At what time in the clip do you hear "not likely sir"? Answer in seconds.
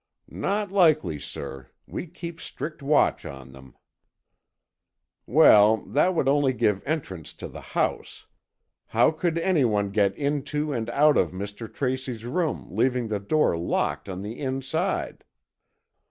0.31-1.67